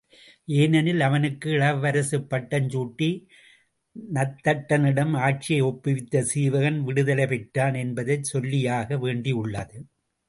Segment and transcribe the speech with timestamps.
[0.47, 3.09] ஏனெனில் அவனுக்கு இளவரசு பட்டம் சூட்டி
[4.13, 9.77] நந்தட்டனிடம் ஆட்சியை ஒப்புவித்து சீவகன் விடுதலை பெற்றான் என்பதைச் சொல்லியாக வேண்டியுள்ளது.